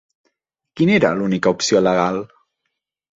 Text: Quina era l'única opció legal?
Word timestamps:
Quina 0.79 0.95
era 0.99 1.11
l'única 1.19 1.53
opció 1.57 1.83
legal? 1.89 2.17